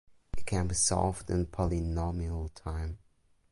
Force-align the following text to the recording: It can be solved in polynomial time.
It 0.35 0.47
can 0.47 0.65
be 0.67 0.73
solved 0.73 1.29
in 1.29 1.45
polynomial 1.45 2.49
time. 2.55 2.97